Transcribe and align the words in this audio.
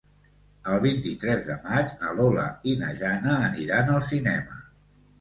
El 0.71 0.79
vint-i-tres 0.85 1.43
de 1.51 1.59
maig 1.67 1.95
na 2.01 2.15
Lola 2.21 2.49
i 2.73 2.75
na 2.83 2.91
Jana 3.05 3.39
aniran 3.53 3.97
al 4.01 4.07
cinema. 4.11 4.63